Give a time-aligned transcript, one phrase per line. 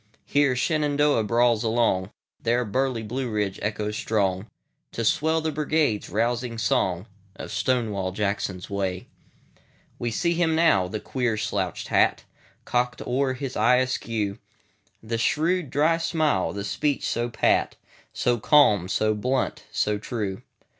[0.25, 2.09] Here Shenandoah brawls along,
[2.41, 4.47] There burly Blue Ridge echoes strong,
[4.93, 11.89] To swell the Brigade's rousing song, Of Stonewall Jackson's Way.We see him now—the queer slouched
[11.89, 12.23] hat,
[12.65, 14.39] Cocked o'er his eye askew;
[15.03, 17.75] The shrewd, dry smile; the speech so pat,
[18.11, 20.41] So calm, so blunt, so true.